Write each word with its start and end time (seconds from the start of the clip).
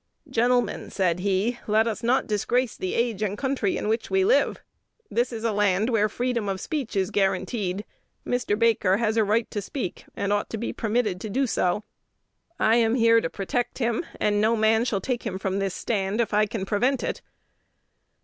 "Gentlemen," 0.27 0.89
said 0.89 1.19
he, 1.19 1.59
"let 1.67 1.85
us 1.85 2.01
not 2.01 2.25
disgrace 2.25 2.75
the 2.75 2.95
age 2.95 3.21
and 3.21 3.37
country 3.37 3.77
in 3.77 3.87
which 3.87 4.09
we 4.09 4.25
live. 4.25 4.59
This 5.11 5.31
is 5.31 5.43
a 5.43 5.51
land 5.51 5.91
where 5.91 6.09
freedom 6.09 6.49
of 6.49 6.59
speech 6.59 6.95
is 6.95 7.11
guaranteed. 7.11 7.85
Mr 8.25 8.57
Baker 8.57 8.97
has 8.97 9.15
a 9.15 9.23
right 9.23 9.47
to 9.51 9.61
speak, 9.61 10.05
and 10.15 10.33
ought 10.33 10.49
to 10.49 10.57
be 10.57 10.73
permitted 10.73 11.21
to 11.21 11.29
do 11.29 11.45
so. 11.45 11.83
I 12.59 12.77
am 12.77 12.95
here 12.95 13.21
to 13.21 13.29
protect 13.29 13.77
him, 13.77 14.03
and 14.19 14.41
no 14.41 14.55
man 14.55 14.85
shall 14.85 15.01
take 15.01 15.21
him 15.21 15.37
from 15.37 15.59
this 15.59 15.75
stand 15.75 16.19
if 16.19 16.33
I 16.33 16.47
can 16.47 16.65
prevent 16.65 17.03
it." 17.03 17.21